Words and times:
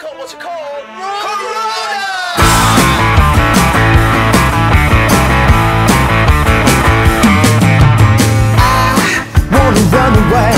called? 0.00 0.16
What's 0.16 0.32
it 0.32 0.40
called? 0.40 0.84
Corona! 1.20 1.90
wanna 9.52 9.84
run 9.92 10.14
away, 10.24 10.56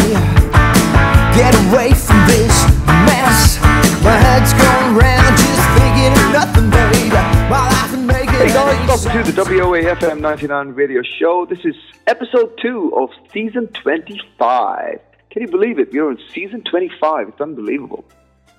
get 1.34 1.54
away 1.66 1.92
from 1.92 2.18
this 2.30 2.54
mess. 3.10 3.58
My 4.04 4.14
head's 4.14 4.52
going 4.54 4.94
round, 4.94 5.36
just 5.36 5.66
thinking 5.76 6.12
of 6.12 6.32
nothing, 6.32 6.70
baby. 6.70 7.10
My 7.50 7.68
life 7.68 7.92
and 7.94 8.06
make 8.06 8.28
it. 8.28 8.46
Hey 8.46 8.48
guys, 8.48 8.86
welcome 8.86 9.24
to 9.24 9.32
the 9.32 9.42
WOA 9.42 9.82
FM 9.96 10.20
99 10.20 10.68
radio 10.68 11.02
show. 11.02 11.46
This 11.46 11.64
is 11.64 11.74
episode 12.06 12.56
2 12.62 12.92
of 12.96 13.10
season 13.32 13.66
25. 13.82 15.00
Can 15.30 15.42
you 15.42 15.48
believe 15.48 15.80
it? 15.80 15.92
We're 15.92 16.12
in 16.12 16.18
season 16.32 16.62
25. 16.62 17.30
It's 17.30 17.40
unbelievable. 17.40 18.04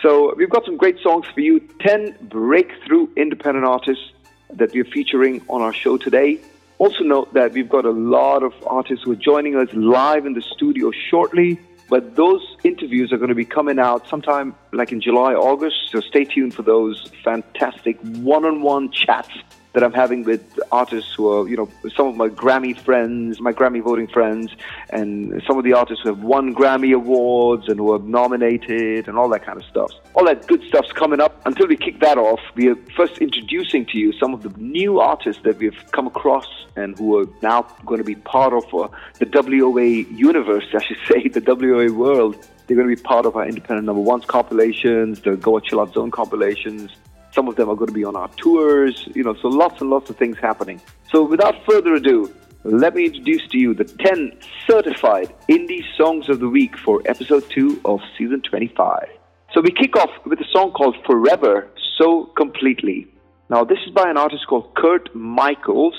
So, 0.04 0.35
we've 0.35 0.49
got 0.49 0.65
some 0.65 0.75
great 0.75 0.99
songs 0.99 1.25
for 1.33 1.39
you 1.39 1.61
10 1.79 2.17
breakthrough 2.23 3.07
independent 3.16 3.66
artists 3.66 4.03
that 4.49 4.73
we're 4.73 4.84
featuring 4.84 5.41
on 5.48 5.61
our 5.61 5.71
show 5.71 5.95
today. 5.95 6.41
Also, 6.77 7.05
note 7.05 7.34
that 7.34 7.53
we've 7.53 7.70
got 7.70 7.85
a 7.85 7.91
lot 7.91 8.44
of 8.44 8.53
artists 8.67 9.05
who 9.05 9.13
are 9.13 9.16
joining 9.16 9.55
us 9.55 9.70
live 9.71 10.25
in 10.25 10.34
the 10.34 10.41
studio 10.41 10.91
shortly. 11.09 11.58
But 11.89 12.17
those 12.17 12.41
interviews 12.66 13.13
are 13.13 13.17
going 13.17 13.30
to 13.30 13.35
be 13.35 13.45
coming 13.45 13.80
out 13.80 14.05
sometime 14.09 14.55
like 14.73 14.91
in 14.91 14.99
July, 14.99 15.35
August. 15.35 15.77
So 15.89 16.02
stay 16.02 16.25
tuned 16.25 16.53
for 16.53 16.63
those 16.63 17.09
fantastic 17.23 17.97
one 18.02 18.44
on 18.44 18.61
one 18.61 18.91
chats 18.91 19.31
that 19.73 19.84
I'm 19.84 19.94
having 19.94 20.23
with 20.23 20.59
artists 20.72 21.13
who 21.16 21.27
are, 21.32 21.48
you 21.48 21.58
know, 21.58 21.70
some 21.95 22.08
of 22.08 22.16
my 22.16 22.30
Grammy 22.30 22.80
friends, 22.80 23.41
my 23.41 23.52
Grammy 23.52 23.81
voting 23.81 24.08
friends, 24.08 24.55
and 24.91 25.41
some 25.48 25.58
of 25.58 25.64
the 25.64 25.73
artists 25.73 26.04
who 26.04 26.09
have 26.09 26.23
won 26.23 26.54
Grammy 26.54 26.95
awards 26.95 27.68
and 27.68 27.80
who 27.80 27.91
are 27.91 28.00
nominated 28.00 29.08
and 29.08 29.17
all 29.17 29.30
that 29.30 29.44
kind 29.44 29.59
of 29.59 29.66
stuff. 29.66 29.91
All 30.14 30.26
that 30.26 30.48
good 30.48 30.64
stuff's 30.64 30.91
coming 30.91 31.20
up. 31.20 31.41
Until 31.45 31.67
we 31.67 31.76
kick 31.76 32.00
that 32.02 32.20
off, 32.20 32.40
we 32.55 32.70
are 32.70 32.76
first 32.95 33.17
introducing 33.17 33.86
to 33.88 33.98
you 33.98 34.14
some 34.14 34.34
of 34.34 34.44
the 34.44 34.50
new 34.62 35.00
artists 35.00 35.42
that 35.44 35.58
we've 35.58 35.92
come 35.92 36.06
across 36.06 36.47
and 36.75 36.97
who 36.97 37.19
are 37.19 37.25
now 37.42 37.64
going 37.86 37.97
to 37.97 38.03
be 38.03 38.16
part 38.16 38.53
of 38.53 38.66
uh, 38.73 38.88
the 39.19 39.25
WOA 39.25 40.06
universe, 40.16 40.66
I 40.73 40.84
should 40.84 40.97
say, 41.08 41.28
the 41.28 41.42
WOA 41.42 41.90
world. 41.90 42.36
They're 42.67 42.78
going 42.78 42.90
to 42.90 42.95
be 42.95 43.02
part 43.02 43.25
of 43.25 43.36
our 43.36 43.45
independent 43.45 43.86
number 43.86 44.02
ones 44.02 44.25
compilations, 44.25 45.19
the 45.22 45.36
Goa 45.36 45.62
Chill 45.62 45.81
Out 45.81 45.94
Zone 45.94 46.12
compilations. 46.12 46.92
Some 47.34 47.48
of 47.48 47.56
them 47.56 47.70
are 47.70 47.76
going 47.76 47.88
to 47.88 47.94
be 47.94 48.06
on 48.06 48.16
our 48.16 48.30
tours, 48.30 49.08
you 49.16 49.23
know, 49.23 49.36
so 49.42 49.48
lots 49.48 49.81
and 49.81 49.89
lots 49.89 50.09
of 50.09 50.17
things 50.17 50.38
happening. 50.38 50.80
So 51.12 51.23
without 51.23 51.56
further 51.66 51.95
ado, 51.95 52.34
let 52.64 52.95
me 52.95 53.06
introduce 53.06 53.45
to 53.50 53.58
you 53.58 53.73
the 53.73 53.84
10 53.84 54.38
certified 54.67 55.34
indie 55.50 55.84
songs 55.98 56.30
of 56.30 56.40
the 56.40 56.48
week 56.48 56.78
for 56.78 57.02
episode 57.06 57.50
2 57.50 57.81
of 57.86 58.02
season 58.17 58.42
25. 58.42 59.09
So 59.53 59.62
we 59.62 59.72
kick 59.72 59.98
off 59.98 60.09
with 60.25 60.40
a 60.40 60.48
song 60.52 60.72
called 60.72 60.95
Forever 61.06 61.70
So 61.98 62.25
Completely. 62.38 63.08
Now, 63.50 63.64
this 63.64 63.80
is 63.86 63.92
by 63.92 64.09
an 64.09 64.18
artist 64.18 64.47
called 64.47 64.73
Kurt 64.75 65.14
Michaels, 65.14 65.95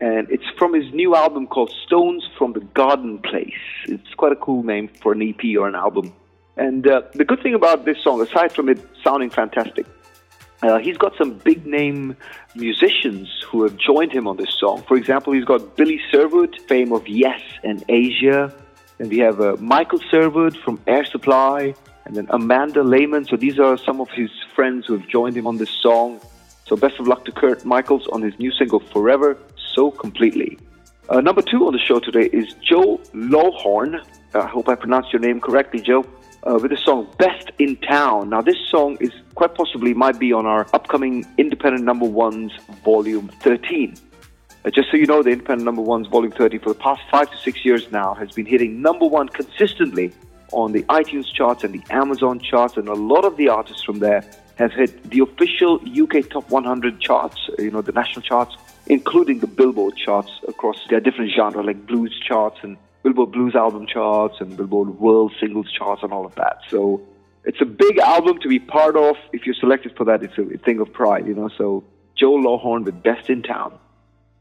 and 0.00 0.30
it's 0.30 0.48
from 0.56 0.72
his 0.72 0.92
new 0.94 1.16
album 1.16 1.46
called 1.46 1.72
Stones 1.86 2.26
from 2.38 2.52
the 2.52 2.60
Garden 2.60 3.18
Place. 3.18 3.52
It's 3.86 4.14
quite 4.16 4.32
a 4.32 4.36
cool 4.36 4.62
name 4.62 4.88
for 5.02 5.12
an 5.12 5.22
EP 5.22 5.58
or 5.58 5.66
an 5.66 5.74
album. 5.74 6.12
And 6.56 6.86
uh, 6.86 7.02
the 7.14 7.24
good 7.24 7.42
thing 7.42 7.54
about 7.54 7.84
this 7.84 7.98
song, 8.02 8.20
aside 8.20 8.52
from 8.52 8.68
it 8.68 8.78
sounding 9.02 9.30
fantastic, 9.30 9.86
uh, 10.62 10.78
he's 10.78 10.96
got 10.96 11.16
some 11.16 11.34
big 11.38 11.66
name 11.66 12.16
musicians 12.54 13.28
who 13.46 13.62
have 13.62 13.76
joined 13.76 14.12
him 14.12 14.26
on 14.26 14.36
this 14.36 14.52
song. 14.58 14.82
For 14.88 14.96
example, 14.96 15.32
he's 15.32 15.44
got 15.44 15.76
Billy 15.76 16.00
Sherwood, 16.10 16.58
fame 16.68 16.92
of 16.92 17.06
Yes 17.06 17.40
and 17.62 17.84
Asia. 17.88 18.52
And 18.98 19.08
we 19.08 19.18
have 19.18 19.40
uh, 19.40 19.56
Michael 19.60 20.00
Sherwood 20.10 20.56
from 20.56 20.80
Air 20.88 21.04
Supply, 21.04 21.74
and 22.04 22.16
then 22.16 22.26
Amanda 22.30 22.82
Lehmann. 22.82 23.24
So 23.24 23.36
these 23.36 23.60
are 23.60 23.76
some 23.78 24.00
of 24.00 24.10
his 24.10 24.30
friends 24.56 24.86
who 24.86 24.98
have 24.98 25.06
joined 25.06 25.36
him 25.36 25.46
on 25.46 25.58
this 25.58 25.70
song. 25.70 26.20
So 26.66 26.76
best 26.76 26.98
of 26.98 27.06
luck 27.06 27.24
to 27.26 27.32
Kurt 27.32 27.64
Michaels 27.64 28.08
on 28.08 28.22
his 28.22 28.36
new 28.38 28.50
single 28.52 28.80
Forever 28.80 29.38
So 29.74 29.92
Completely. 29.92 30.58
Uh, 31.08 31.20
number 31.20 31.40
two 31.40 31.66
on 31.66 31.72
the 31.72 31.78
show 31.78 32.00
today 32.00 32.28
is 32.32 32.54
Joe 32.54 33.00
Lauhorne. 33.14 34.02
Uh, 34.34 34.40
I 34.40 34.46
hope 34.48 34.68
I 34.68 34.74
pronounced 34.74 35.12
your 35.12 35.20
name 35.20 35.40
correctly, 35.40 35.80
Joe. 35.80 36.04
Uh, 36.44 36.56
with 36.62 36.70
the 36.70 36.76
song 36.76 37.08
Best 37.18 37.50
in 37.58 37.76
Town. 37.78 38.30
Now, 38.30 38.40
this 38.40 38.56
song 38.70 38.96
is 39.00 39.10
quite 39.34 39.56
possibly 39.56 39.92
might 39.92 40.20
be 40.20 40.32
on 40.32 40.46
our 40.46 40.68
upcoming 40.72 41.26
Independent 41.36 41.84
Number 41.84 42.06
Ones 42.06 42.52
Volume 42.84 43.28
13. 43.40 43.96
Uh, 44.64 44.70
just 44.70 44.88
so 44.90 44.96
you 44.96 45.06
know, 45.06 45.20
the 45.20 45.30
Independent 45.30 45.64
Number 45.64 45.82
Ones 45.82 46.06
Volume 46.06 46.30
13 46.30 46.60
for 46.60 46.68
the 46.68 46.78
past 46.78 47.02
five 47.10 47.28
to 47.30 47.36
six 47.38 47.64
years 47.64 47.90
now 47.90 48.14
has 48.14 48.30
been 48.30 48.46
hitting 48.46 48.80
number 48.80 49.04
one 49.04 49.28
consistently 49.28 50.12
on 50.52 50.72
the 50.72 50.84
iTunes 50.84 51.26
charts 51.32 51.64
and 51.64 51.74
the 51.74 51.82
Amazon 51.90 52.38
charts, 52.38 52.76
and 52.76 52.88
a 52.88 52.94
lot 52.94 53.24
of 53.24 53.36
the 53.36 53.48
artists 53.48 53.82
from 53.82 53.98
there 53.98 54.24
have 54.56 54.72
hit 54.72 55.10
the 55.10 55.20
official 55.20 55.80
UK 55.86 56.28
Top 56.30 56.48
100 56.50 57.00
charts, 57.00 57.48
uh, 57.58 57.62
you 57.62 57.70
know, 57.70 57.82
the 57.82 57.92
national 57.92 58.22
charts, 58.22 58.56
including 58.86 59.40
the 59.40 59.46
Billboard 59.46 59.96
charts 59.96 60.30
across 60.46 60.78
their 60.88 61.00
different 61.00 61.32
genres 61.32 61.66
like 61.66 61.86
blues 61.86 62.18
charts 62.24 62.58
and 62.62 62.76
Billboard 63.08 63.32
Blues 63.32 63.54
album 63.54 63.86
charts 63.86 64.36
and 64.40 64.54
Billboard 64.54 65.00
World 65.00 65.32
Singles 65.40 65.72
charts 65.72 66.02
and 66.02 66.12
all 66.12 66.26
of 66.26 66.34
that. 66.34 66.58
So 66.68 67.00
it's 67.44 67.60
a 67.62 67.64
big 67.64 67.96
album 67.98 68.38
to 68.40 68.48
be 68.48 68.58
part 68.58 68.96
of. 68.96 69.16
If 69.32 69.46
you're 69.46 69.54
selected 69.54 69.96
for 69.96 70.04
that, 70.04 70.22
it's 70.22 70.36
a 70.36 70.58
thing 70.58 70.78
of 70.80 70.92
pride, 70.92 71.26
you 71.26 71.34
know. 71.34 71.48
So 71.56 71.84
Joe 72.16 72.34
Lauhorne 72.34 72.84
with 72.84 73.02
Best 73.02 73.30
in 73.30 73.42
Town. 73.42 73.78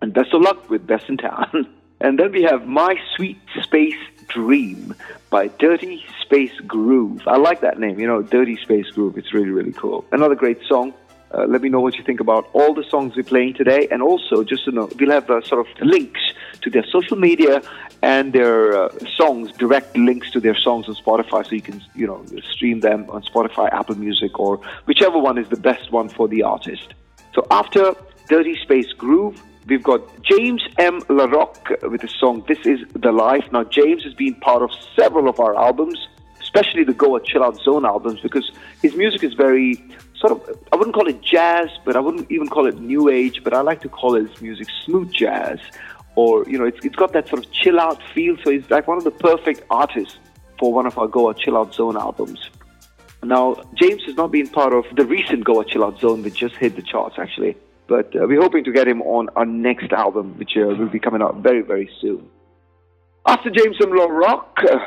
And 0.01 0.13
best 0.13 0.33
of 0.33 0.41
luck 0.41 0.69
with 0.69 0.85
Best 0.85 1.07
in 1.07 1.15
Town. 1.15 1.73
and 2.01 2.19
then 2.19 2.33
we 2.33 2.43
have 2.43 2.67
My 2.67 2.95
Sweet 3.15 3.39
Space 3.63 3.95
Dream 4.27 4.93
by 5.29 5.47
Dirty 5.47 6.05
Space 6.21 6.59
Groove. 6.67 7.25
I 7.25 7.37
like 7.37 7.61
that 7.61 7.79
name, 7.79 8.01
you 8.01 8.07
know, 8.07 8.21
Dirty 8.21 8.57
Space 8.57 8.89
Groove. 8.89 9.17
It's 9.17 9.33
really, 9.33 9.51
really 9.51 9.71
cool. 9.71 10.03
Another 10.11 10.35
great 10.35 10.59
song. 10.67 10.93
Uh, 11.33 11.45
let 11.45 11.61
me 11.61 11.69
know 11.69 11.81
what 11.81 11.95
you 11.95 12.03
think 12.03 12.19
about 12.19 12.49
all 12.53 12.73
the 12.73 12.83
songs 12.89 13.15
we're 13.15 13.23
playing 13.23 13.53
today. 13.53 13.87
And 13.91 14.01
also, 14.01 14.43
just 14.43 14.65
to 14.65 14.71
know, 14.71 14.89
we'll 14.97 15.11
have 15.11 15.29
uh, 15.29 15.41
sort 15.41 15.67
of 15.67 15.81
links 15.81 16.21
to 16.61 16.69
their 16.69 16.85
social 16.85 17.17
media 17.17 17.61
and 18.01 18.31
their 18.31 18.83
uh, 18.83 18.89
songs, 19.15 19.51
direct 19.53 19.97
links 19.97 20.31
to 20.31 20.39
their 20.39 20.55
songs 20.55 20.87
on 20.87 20.95
Spotify, 20.95 21.45
so 21.45 21.55
you 21.55 21.61
can, 21.61 21.83
you 21.95 22.07
know, 22.07 22.23
stream 22.51 22.79
them 22.79 23.09
on 23.09 23.23
Spotify, 23.23 23.71
Apple 23.73 23.95
Music, 23.95 24.39
or 24.39 24.57
whichever 24.85 25.17
one 25.17 25.37
is 25.37 25.49
the 25.49 25.57
best 25.57 25.91
one 25.91 26.07
for 26.07 26.27
the 26.27 26.43
artist. 26.43 26.93
So 27.33 27.45
after 27.51 27.93
Dirty 28.29 28.55
Space 28.61 28.91
Groove, 28.93 29.41
we've 29.67 29.83
got 29.83 30.01
James 30.23 30.63
M. 30.77 31.01
LaRock 31.01 31.89
with 31.89 32.01
the 32.01 32.07
song 32.07 32.43
This 32.47 32.65
Is 32.65 32.79
the 32.93 33.11
Life. 33.11 33.51
Now, 33.51 33.63
James 33.63 34.03
has 34.03 34.13
been 34.13 34.35
part 34.35 34.61
of 34.61 34.71
several 34.95 35.27
of 35.27 35.39
our 35.39 35.55
albums, 35.55 36.07
especially 36.41 36.83
the 36.83 36.93
Goa 36.93 37.21
Chill 37.23 37.43
Out 37.43 37.57
Zone 37.57 37.85
albums, 37.85 38.21
because 38.21 38.51
his 38.81 38.95
music 38.95 39.23
is 39.23 39.33
very 39.33 39.83
sort 40.19 40.33
of, 40.33 40.59
I 40.71 40.75
wouldn't 40.75 40.95
call 40.95 41.07
it 41.07 41.21
jazz, 41.21 41.69
but 41.85 41.95
I 41.95 41.99
wouldn't 41.99 42.29
even 42.31 42.47
call 42.47 42.67
it 42.67 42.79
new 42.79 43.09
age, 43.09 43.43
but 43.43 43.53
I 43.53 43.61
like 43.61 43.81
to 43.81 43.89
call 43.89 44.13
his 44.15 44.41
music 44.41 44.67
smooth 44.85 45.11
jazz. 45.11 45.59
Or, 46.15 46.43
you 46.49 46.57
know, 46.57 46.65
it's, 46.65 46.83
it's 46.83 46.95
got 46.95 47.13
that 47.13 47.27
sort 47.27 47.45
of 47.45 47.51
chill 47.51 47.79
out 47.79 48.01
feel, 48.13 48.37
so 48.43 48.49
he's 48.49 48.69
like 48.69 48.87
one 48.87 48.97
of 48.97 49.03
the 49.03 49.11
perfect 49.11 49.63
artists 49.69 50.17
for 50.59 50.73
one 50.73 50.87
of 50.87 50.97
our 50.97 51.07
Goa 51.07 51.35
Chill 51.35 51.55
Out 51.55 51.75
Zone 51.75 51.95
albums. 51.95 52.49
Now, 53.23 53.55
James 53.75 54.03
has 54.05 54.15
not 54.15 54.31
been 54.31 54.47
part 54.47 54.73
of 54.73 54.85
the 54.95 55.05
recent 55.05 55.43
Goa 55.43 55.65
Chill 55.65 55.83
Out 55.83 55.99
Zone, 55.99 56.23
which 56.23 56.35
just 56.35 56.55
hit 56.55 56.75
the 56.75 56.81
charts 56.81 57.15
actually. 57.19 57.55
But 57.87 58.15
uh, 58.15 58.25
we're 58.27 58.41
hoping 58.41 58.63
to 58.65 58.71
get 58.71 58.87
him 58.87 59.01
on 59.03 59.29
our 59.35 59.45
next 59.45 59.91
album, 59.93 60.37
which 60.37 60.57
uh, 60.57 60.61
will 60.61 60.89
be 60.89 60.99
coming 60.99 61.21
out 61.21 61.37
very, 61.37 61.61
very 61.61 61.89
soon. 62.01 62.27
After 63.25 63.49
James 63.49 63.77
M. 63.81 63.91
LaRock, 63.91 64.63
uh, 64.69 64.79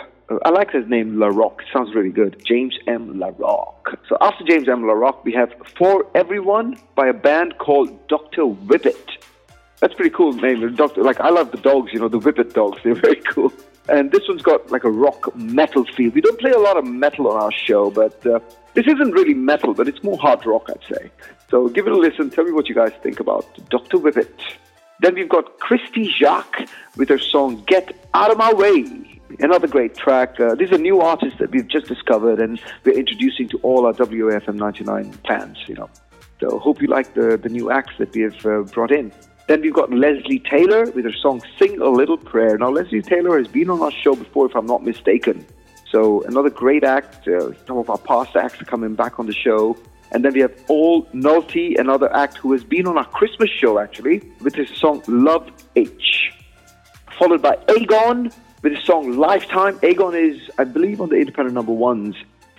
I 0.45 0.51
like 0.51 0.71
his 0.71 0.87
name, 0.89 1.17
LaRock. 1.17 1.59
Sounds 1.73 1.93
really 1.95 2.11
good. 2.11 2.41
James 2.47 2.79
M. 2.87 3.15
LaRock. 3.15 3.99
So 4.09 4.17
after 4.21 4.45
James 4.45 4.69
M. 4.69 4.83
LaRock, 4.83 5.25
we 5.25 5.33
have 5.33 5.53
For 5.77 6.07
Everyone 6.15 6.79
by 6.95 7.09
a 7.09 7.13
band 7.13 7.59
called 7.59 8.07
Dr. 8.07 8.43
Wippit. 8.43 9.09
That's 9.81 9.95
pretty 9.95 10.11
cool 10.11 10.33
name. 10.33 10.75
Doctor, 10.77 11.03
like 11.03 11.19
I 11.21 11.31
love 11.31 11.51
the 11.51 11.59
dogs, 11.59 11.93
you 11.93 11.99
know, 11.99 12.09
the 12.09 12.21
Whippet 12.21 12.53
dogs. 12.53 12.79
They're 12.85 12.95
very 12.95 13.21
cool. 13.33 13.53
And 13.89 14.13
this 14.13 14.29
one's 14.29 14.43
got 14.43 14.71
like 14.71 14.85
a 14.85 14.91
rock 14.91 15.35
metal 15.35 15.85
feel. 15.97 16.13
We 16.13 16.21
don't 16.21 16.39
play 16.39 16.53
a 16.53 16.59
lot 16.59 16.77
of 16.77 16.85
metal 16.87 17.27
on 17.29 17.43
our 17.43 17.53
show, 17.53 17.91
but 17.91 18.25
uh, 18.25 18.39
this 18.75 18.87
isn't 18.87 19.11
really 19.11 19.35
metal, 19.35 19.75
but 19.75 19.89
it's 19.89 20.05
more 20.05 20.19
hard 20.19 20.47
rock, 20.47 20.69
I'd 20.69 20.97
say. 20.97 21.11
So 21.51 21.69
give 21.69 21.89
it 21.89 21.93
a 21.93 21.97
listen. 21.97 22.31
Tell 22.31 22.45
me 22.45 22.53
what 22.53 22.69
you 22.69 22.75
guys 22.75 22.93
think 23.03 23.19
about 23.19 23.47
Dr. 23.69 23.99
Wippit. 23.99 24.31
Then 25.01 25.15
we've 25.15 25.29
got 25.29 25.59
Kristi 25.59 26.09
Jacques 26.09 26.69
with 26.97 27.09
her 27.09 27.19
song 27.19 27.65
Get 27.67 27.97
Out 28.15 28.31
of 28.31 28.39
My 28.39 28.53
Way. 28.53 29.20
Another 29.39 29.69
great 29.69 29.95
track. 29.95 30.39
Uh, 30.41 30.55
these 30.55 30.73
are 30.73 30.79
new 30.79 31.01
artists 31.01 31.39
that 31.39 31.51
we've 31.51 31.69
just 31.69 31.87
discovered 31.87 32.41
and 32.41 32.61
we're 32.85 32.99
introducing 32.99 33.49
to 33.49 33.59
all 33.59 33.87
our 33.87 33.93
WAFM 33.93 34.55
99 34.55 35.13
fans, 35.27 35.59
you 35.67 35.75
know. 35.75 35.89
So 36.41 36.59
hope 36.59 36.81
you 36.81 36.89
like 36.89 37.15
the, 37.15 37.37
the 37.37 37.49
new 37.49 37.71
acts 37.71 37.95
that 37.99 38.15
we 38.15 38.23
have 38.23 38.47
uh, 38.47 38.63
brought 38.63 38.91
in. 38.91 39.13
Then 39.47 39.63
we've 39.63 39.75
got 39.75 39.93
Leslie 39.93 40.39
Taylor 40.39 40.91
with 40.93 41.05
her 41.05 41.13
song 41.13 41.43
Sing 41.59 41.81
a 41.81 41.89
Little 41.89 42.17
Prayer. 42.17 42.57
Now, 42.57 42.71
Leslie 42.71 43.03
Taylor 43.03 43.37
has 43.37 43.49
been 43.49 43.69
on 43.69 43.83
our 43.83 43.91
show 43.91 44.15
before, 44.15 44.47
if 44.47 44.55
I'm 44.55 44.67
not 44.67 44.85
mistaken. 44.85 45.45
So, 45.91 46.23
another 46.23 46.51
great 46.51 46.85
act. 46.85 47.27
Uh, 47.27 47.53
some 47.67 47.77
of 47.77 47.91
our 47.91 47.99
past 47.99 48.37
acts 48.37 48.63
are 48.63 48.65
coming 48.65 48.95
back 48.95 49.19
on 49.19 49.27
the 49.27 49.35
show. 49.35 49.77
And 50.13 50.25
then 50.25 50.35
we 50.35 50.41
have 50.41 50.55
Ol 50.69 51.05
Nulty, 51.07 51.79
another 51.79 52.15
act 52.15 52.37
who 52.37 52.53
has 52.53 52.63
been 52.63 52.87
on 52.87 52.97
our 52.97 53.07
Christmas 53.07 53.51
show, 53.51 53.79
actually, 53.79 54.23
with 54.41 54.55
his 54.55 54.71
song 54.71 55.03
Love 55.09 55.51
H. 55.77 56.33
Followed 57.19 57.43
by 57.43 57.59
Agon 57.69 58.31
with 58.63 58.75
his 58.75 58.85
song 58.85 59.17
Lifetime. 59.17 59.79
Agon 59.83 60.15
is, 60.15 60.51
I 60.59 60.65
believe, 60.65 61.01
on 61.01 61.09
the 61.09 61.17
independent 61.17 61.55
number 61.55 61.73
ones 61.73 62.17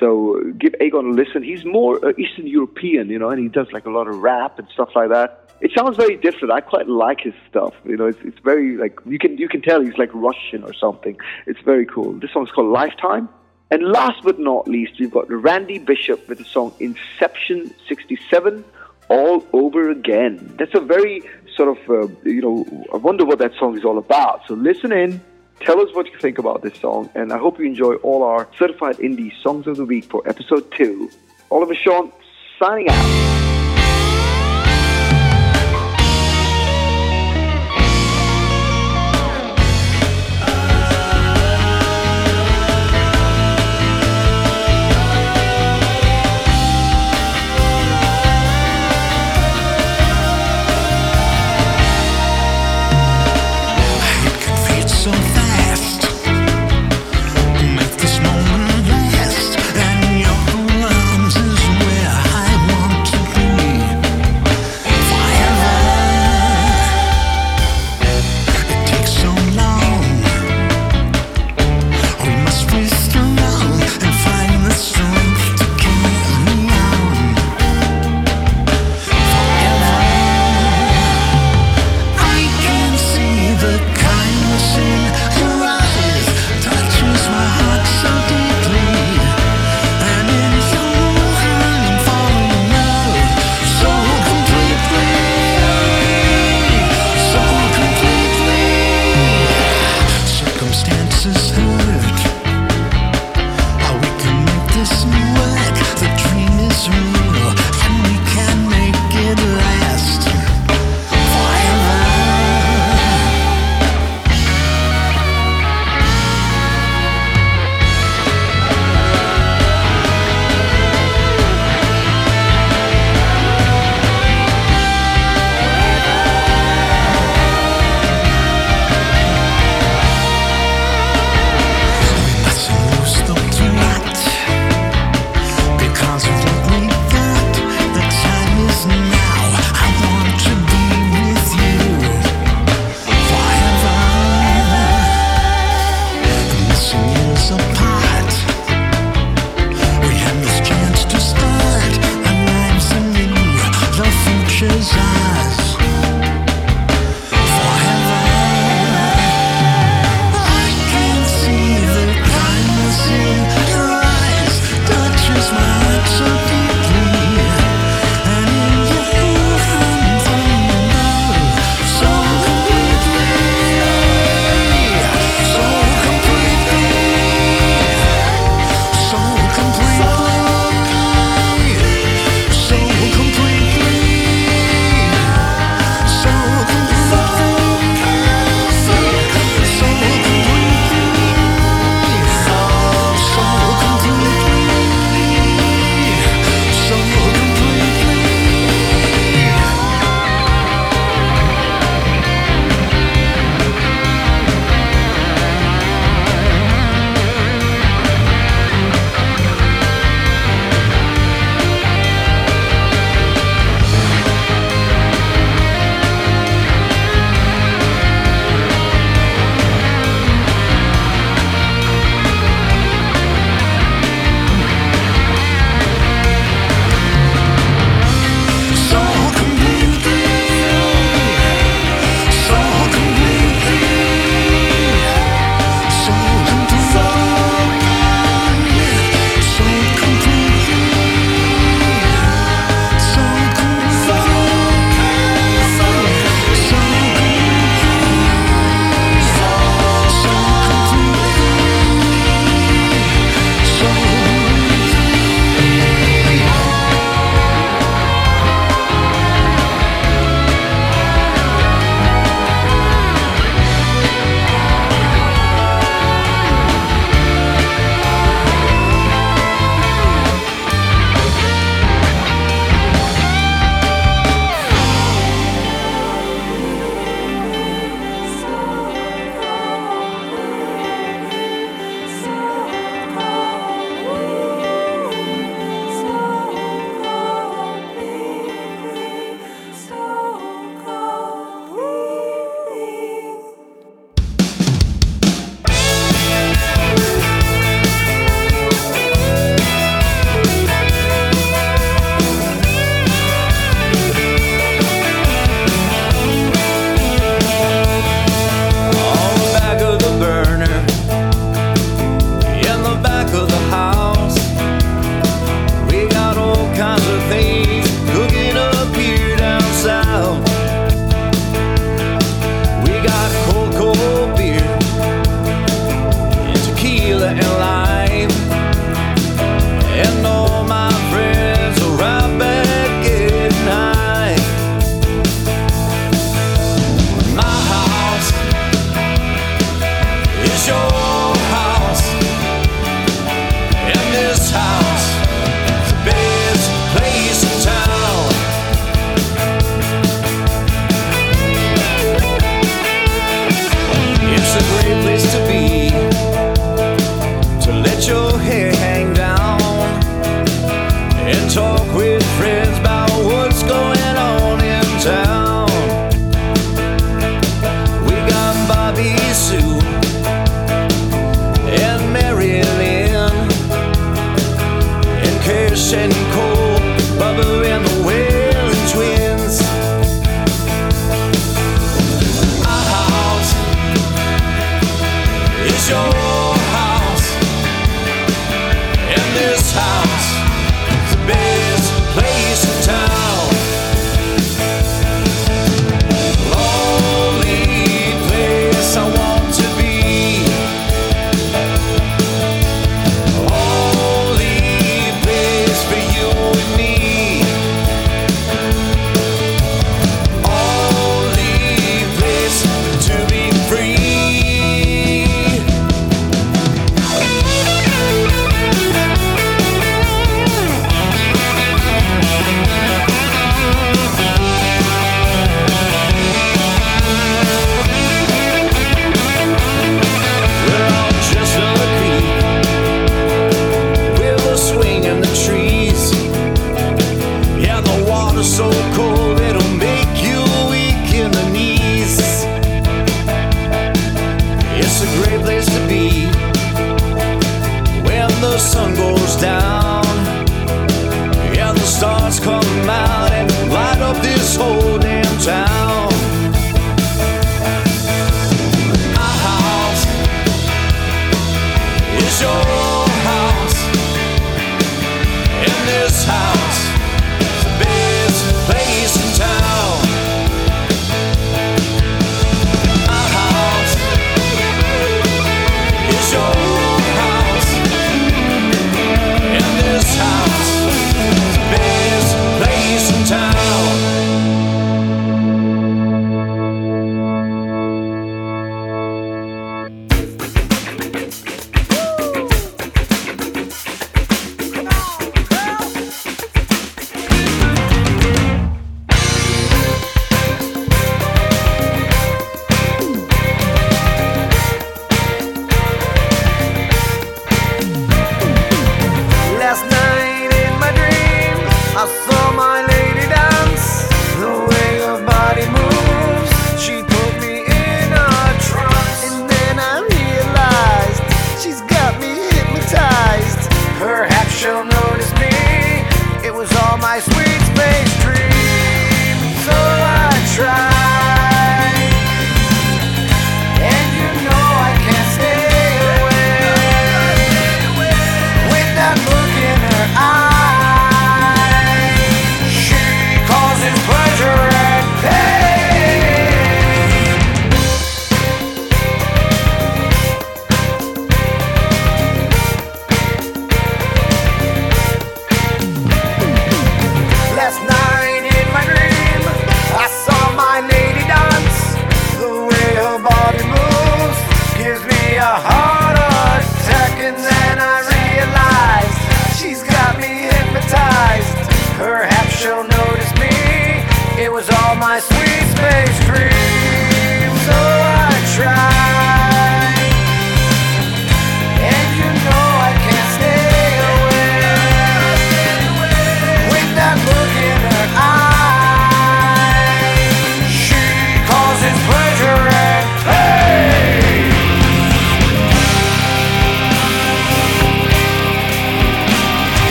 So 0.00 0.40
give 0.58 0.74
Agon 0.80 1.06
a 1.06 1.10
listen. 1.10 1.42
He's 1.42 1.64
more 1.64 2.04
uh, 2.04 2.12
Eastern 2.18 2.46
European, 2.46 3.08
you 3.10 3.18
know, 3.18 3.30
and 3.30 3.40
he 3.40 3.48
does 3.48 3.70
like 3.72 3.86
a 3.86 3.90
lot 3.90 4.08
of 4.08 4.16
rap 4.16 4.58
and 4.58 4.68
stuff 4.72 4.90
like 4.94 5.10
that. 5.10 5.40
It 5.60 5.70
sounds 5.76 5.96
very 5.96 6.16
different. 6.16 6.52
I 6.52 6.60
quite 6.60 6.88
like 6.88 7.20
his 7.20 7.34
stuff. 7.48 7.74
You 7.84 7.96
know, 7.96 8.06
it's, 8.06 8.18
it's 8.22 8.38
very 8.40 8.76
like 8.76 8.98
you 9.06 9.18
can 9.18 9.38
you 9.38 9.48
can 9.48 9.62
tell 9.62 9.80
he's 9.80 9.96
like 9.96 10.10
Russian 10.12 10.64
or 10.64 10.74
something. 10.74 11.16
It's 11.46 11.60
very 11.60 11.86
cool. 11.86 12.12
This 12.14 12.32
song's 12.32 12.50
called 12.50 12.72
Lifetime. 12.72 13.28
And 13.70 13.82
last 13.84 14.22
but 14.22 14.38
not 14.38 14.68
least, 14.68 15.00
we've 15.00 15.10
got 15.10 15.30
Randy 15.30 15.78
Bishop 15.78 16.28
with 16.28 16.38
the 16.38 16.44
song 16.44 16.72
Inception 16.80 17.74
67 17.88 18.64
All 19.08 19.44
Over 19.52 19.90
Again. 19.90 20.54
That's 20.58 20.74
a 20.74 20.80
very 20.80 21.22
sort 21.56 21.78
of, 21.78 21.90
uh, 21.90 22.14
you 22.24 22.42
know, 22.42 22.86
I 22.92 22.98
wonder 22.98 23.24
what 23.24 23.38
that 23.38 23.52
song 23.58 23.76
is 23.76 23.84
all 23.84 23.98
about. 23.98 24.42
So 24.46 24.54
listen 24.54 24.92
in, 24.92 25.20
tell 25.60 25.80
us 25.80 25.94
what 25.94 26.06
you 26.06 26.18
think 26.18 26.38
about 26.38 26.62
this 26.62 26.74
song, 26.80 27.10
and 27.14 27.32
I 27.32 27.38
hope 27.38 27.58
you 27.58 27.66
enjoy 27.66 27.94
all 27.96 28.22
our 28.22 28.48
certified 28.58 28.96
indie 28.96 29.32
songs 29.42 29.66
of 29.66 29.76
the 29.76 29.84
week 29.84 30.04
for 30.04 30.26
episode 30.28 30.70
two. 30.72 31.10
Oliver 31.50 31.74
Sean 31.74 32.12
signing 32.58 32.88
out. 32.88 33.43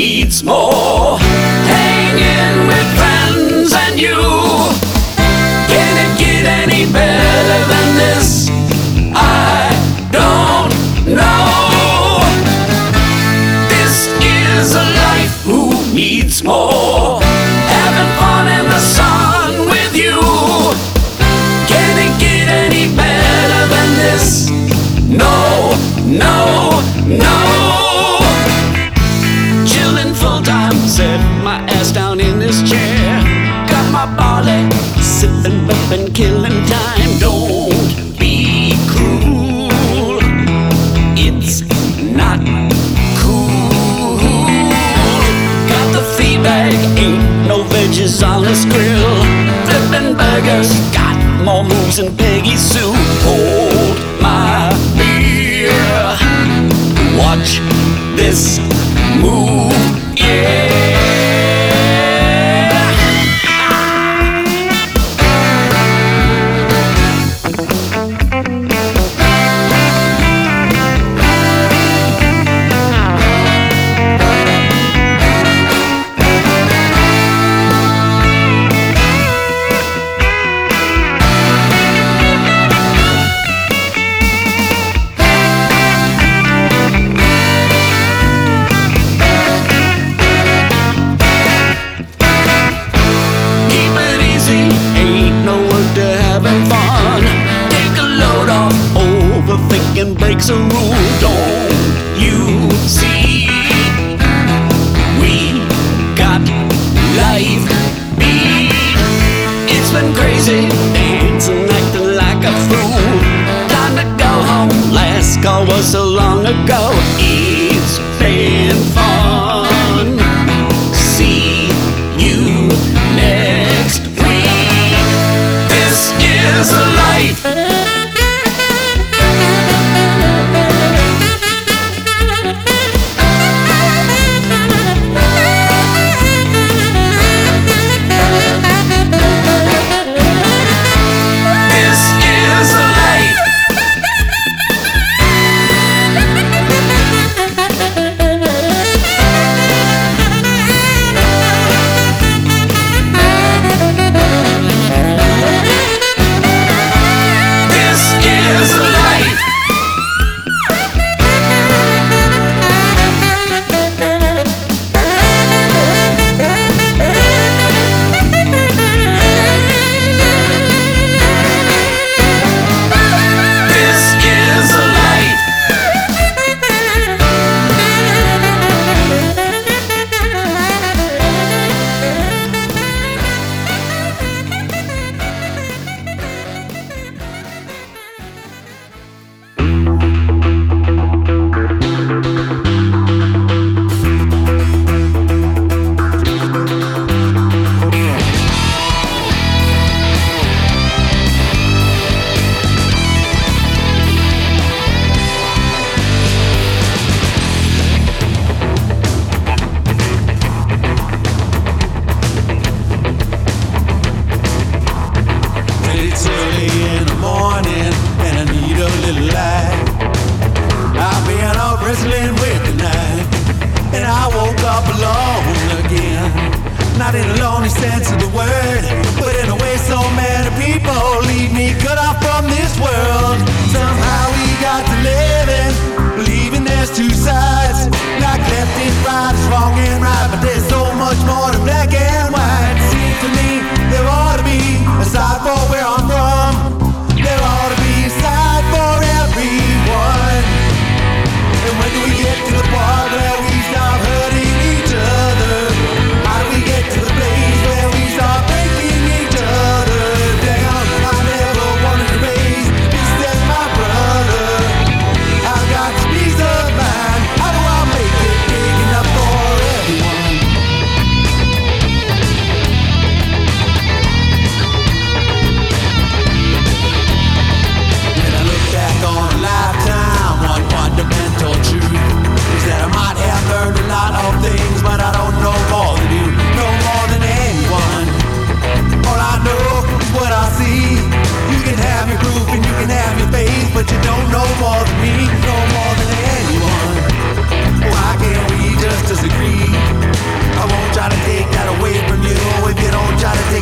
Needs 0.00 0.42
more. 0.42 1.29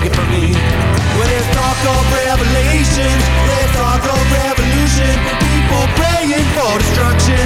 it 0.09 0.17
from 0.17 0.29
me. 0.31 0.53
Well, 1.17 1.29
there's 1.29 1.49
talk 1.55 1.79
of 1.85 2.05
revelation, 2.25 3.13
there's 3.49 3.73
talk 3.77 4.05
of 4.05 4.25
revolution, 4.33 5.13
people 5.45 5.85
praying 5.97 6.47
for 6.57 6.79
destruction. 6.79 7.38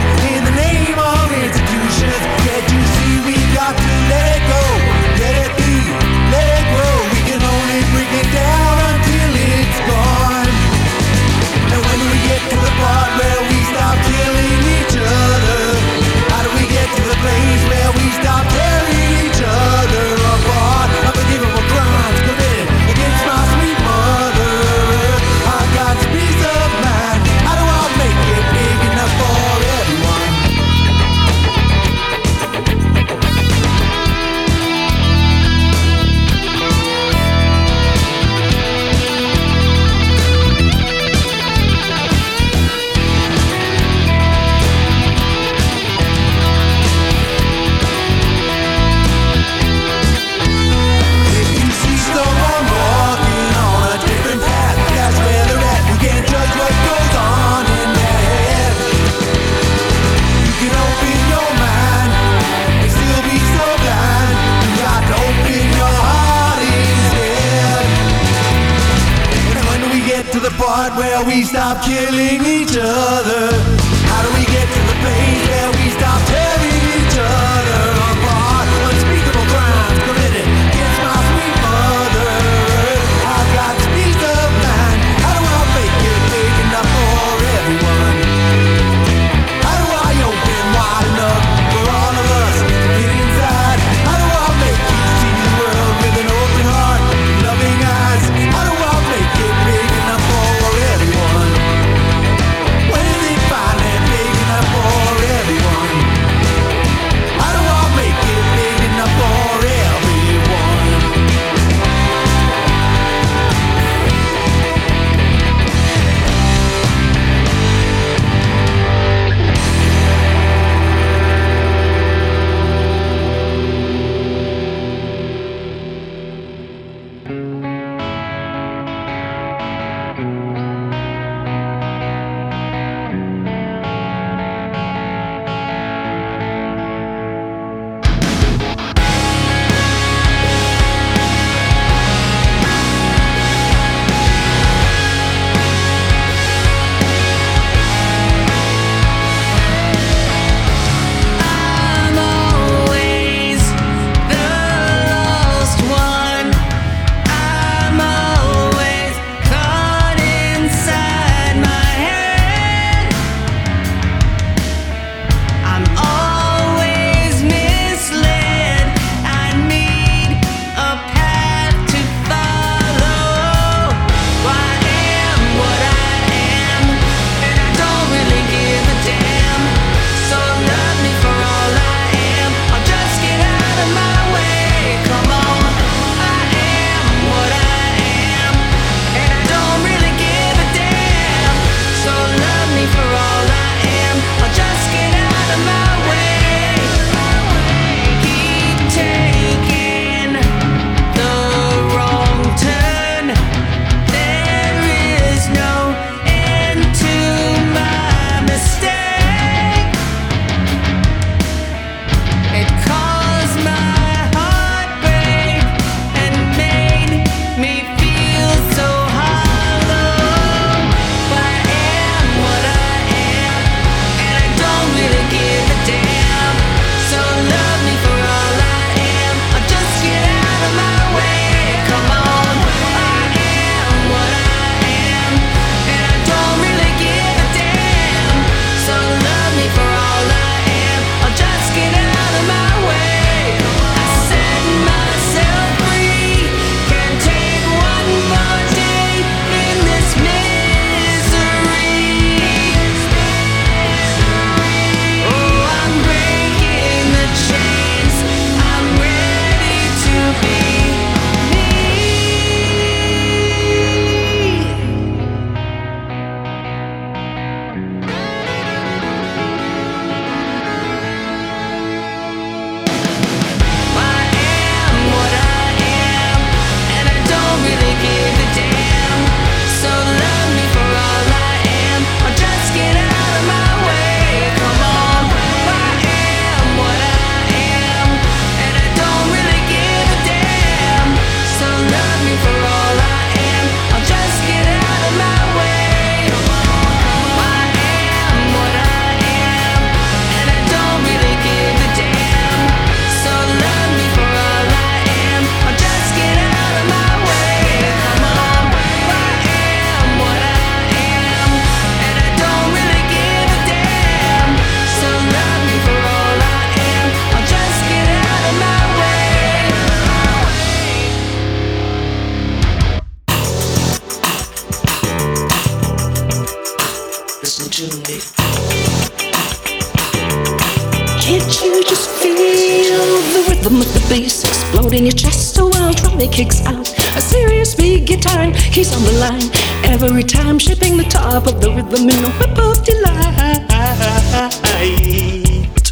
in 334.93 335.05
your 335.05 335.13
chest, 335.13 335.55
so 335.55 335.69
while 335.69 335.93
Robbie 336.05 336.29
kicks 336.29 336.61
out 336.67 336.89
a 337.17 337.21
serious 337.21 337.75
big 337.75 338.07
guitar, 338.07 338.51
he's 338.53 338.93
on 338.95 339.03
the 339.05 339.13
line 339.13 339.51
every 339.85 340.23
time, 340.23 340.59
shaping 340.59 340.97
the 340.97 341.05
top 341.05 341.47
of 341.47 341.61
the 341.61 341.71
rhythm 341.71 342.11
in 342.11 342.25
a 342.25 342.31
whip 342.33 342.59
of 342.59 342.85
delight. 342.85 343.67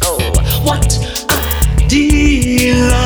Oh, 0.03 0.19
what 0.63 0.99
a 1.29 1.37
delight! 1.87 3.01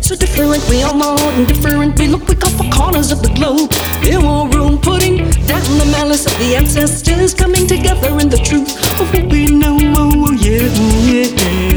so 0.00 0.16
different 0.16 0.68
we 0.68 0.82
all 0.82 0.96
know, 0.96 1.16
and 1.18 1.46
different 1.46 1.98
we 1.98 2.08
look. 2.08 2.26
We 2.26 2.34
come 2.34 2.52
from 2.52 2.70
corners 2.70 3.12
of 3.12 3.22
the 3.22 3.28
globe. 3.28 3.70
There's 4.02 4.22
more 4.22 4.48
room 4.48 4.78
putting 4.80 5.16
down 5.46 5.78
the 5.78 5.88
malice 5.92 6.26
of 6.26 6.36
the 6.38 6.56
ancestors 6.56 7.34
coming 7.34 7.66
together 7.66 8.10
in 8.18 8.28
the 8.28 8.38
truth 8.38 8.70
of 9.00 9.12
what 9.12 9.30
we 9.32 9.46
know. 9.46 9.78
Oh, 9.80 10.26
oh 10.26 10.32
yeah, 10.32 10.68
oh, 10.70 11.06
yeah. 11.08 11.71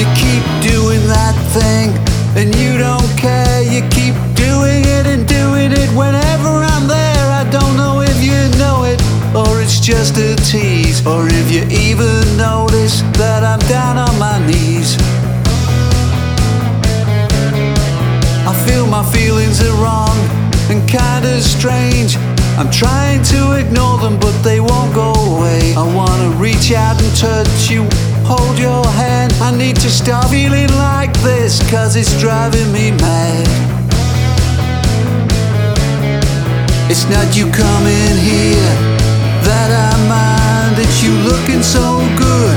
You 0.00 0.06
keep 0.16 0.44
doing 0.64 1.04
that 1.12 1.36
thing 1.52 1.92
and 2.32 2.56
you 2.56 2.78
don't 2.78 3.12
care. 3.20 3.60
You 3.60 3.84
keep 3.90 4.16
doing 4.32 4.80
it 4.80 5.04
and 5.04 5.28
doing 5.28 5.72
it 5.72 5.90
whenever 5.92 6.64
I'm 6.64 6.88
there. 6.88 7.26
I 7.28 7.44
don't 7.52 7.76
know 7.76 8.00
if 8.00 8.16
you 8.24 8.40
know 8.56 8.84
it 8.84 8.96
or 9.36 9.60
it's 9.60 9.78
just 9.78 10.16
a 10.16 10.36
tease 10.36 11.06
or 11.06 11.28
if 11.28 11.52
you 11.52 11.68
even 11.68 12.24
notice 12.38 13.02
that 13.20 13.44
I'm 13.44 13.60
down 13.68 13.98
on 13.98 14.18
my 14.18 14.40
knees. 14.46 14.96
I 18.48 18.54
feel 18.64 18.86
my 18.86 19.04
feelings 19.12 19.60
are 19.60 19.76
wrong 19.84 20.16
and 20.72 20.80
kinda 20.88 21.42
strange. 21.42 22.16
I'm 22.56 22.70
trying 22.70 23.22
to 23.34 23.52
ignore 23.52 23.98
them, 23.98 24.18
but 24.18 24.32
they 24.42 24.60
won't 24.60 24.94
go 24.94 25.12
away. 25.12 25.74
I 25.76 25.84
wanna 25.94 26.30
reach 26.40 26.72
out 26.72 26.96
and 27.02 27.12
touch 27.16 27.70
you, 27.70 27.84
hold 28.30 28.58
your 28.58 28.86
hand. 28.86 29.32
I 29.42 29.50
need 29.50 29.76
to 29.82 29.90
stop 29.90 30.30
feeling 30.30 30.70
like 30.78 31.12
this, 31.26 31.58
cause 31.70 31.96
it's 31.96 32.14
driving 32.20 32.70
me 32.70 32.92
mad. 32.92 33.48
It's 36.90 37.06
not 37.10 37.26
you 37.38 37.46
coming 37.50 38.14
here 38.30 38.72
that 39.46 39.70
I 39.88 39.90
mind. 40.06 40.78
It's 40.78 41.02
you 41.02 41.12
looking 41.30 41.62
so 41.62 41.98
good 42.14 42.56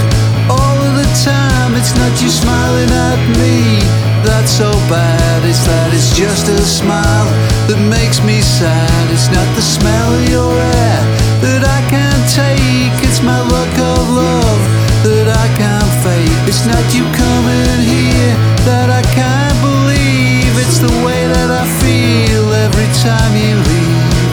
all 0.49 0.77
of 0.87 0.93
the 1.01 1.09
time. 1.25 1.73
It's 1.79 1.93
not 1.97 2.13
you 2.21 2.29
smiling 2.29 2.91
at 3.09 3.21
me. 3.41 3.81
That's 4.25 4.51
so 4.51 4.69
bad. 4.93 5.37
It's 5.49 5.65
that 5.65 5.89
it's 5.93 6.15
just 6.15 6.47
a 6.49 6.61
smile 6.61 7.29
that 7.67 7.81
makes 7.89 8.21
me 8.21 8.41
sad. 8.41 9.03
It's 9.09 9.29
not 9.29 9.47
the 9.57 9.65
smell 9.75 10.09
of 10.19 10.25
your 10.29 10.53
hair 10.53 11.01
that 11.45 11.61
I 11.65 11.79
can't 11.93 12.25
take. 12.29 12.93
It's 13.05 13.21
my 13.21 13.41
luck 13.41 13.73
of 13.91 14.01
love 14.21 14.92
that 15.03 15.27
I 15.27 15.47
can't 15.59 15.93
fake. 16.03 16.31
It's 16.47 16.65
not 16.65 16.83
you 16.95 17.03
coming 17.11 17.79
here 17.83 18.35
that 18.63 18.89
I 18.89 19.03
can't 19.11 19.59
believe. 19.59 20.53
It's 20.63 20.79
the 20.79 20.93
way 21.03 21.27
that 21.27 21.51
I 21.51 21.65
feel 21.83 22.45
every 22.65 22.89
time 23.03 23.33
you 23.35 23.55
leave. 23.71 24.23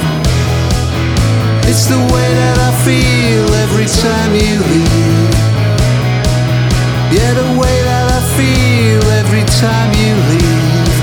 It's 1.70 1.86
the 1.86 1.98
way 1.98 2.28
that 2.42 2.58
I 2.58 2.70
feel 2.86 3.46
every 3.66 3.86
time 3.86 4.32
you 4.34 4.62
leave. 4.70 5.34
Yeah, 7.14 7.34
the 7.34 7.50
way 7.58 7.76
that 7.90 8.06
I 8.18 8.20
feel 8.38 9.02
every 9.22 9.44
time 9.58 9.90
you 9.98 10.14
leave. 10.30 10.94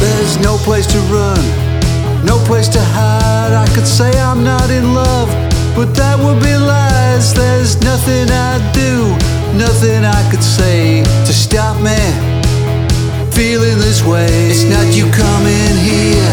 There's 0.00 0.36
no 0.40 0.56
place 0.58 0.86
to 0.86 0.98
run, 1.08 1.42
no 2.24 2.36
place 2.44 2.68
to 2.68 2.80
hide. 2.80 3.52
I 3.52 3.66
could 3.74 3.86
say 3.86 4.10
I'm 4.20 4.44
not 4.44 4.70
in 4.70 4.94
love, 4.94 5.28
But 5.74 5.94
that 5.96 6.20
would 6.20 6.40
be 6.44 6.52
lies. 6.52 7.32
There's 7.32 7.80
nothing 7.80 8.28
I'd 8.28 8.60
do, 8.76 9.08
nothing 9.56 10.04
I 10.04 10.20
could 10.30 10.44
say 10.44 11.02
to 11.02 11.32
stop 11.32 11.80
me 11.80 11.96
feeling 13.32 13.80
this 13.80 14.04
way. 14.04 14.28
It's 14.52 14.68
not 14.68 14.84
you 14.92 15.08
coming 15.08 15.74
here 15.80 16.32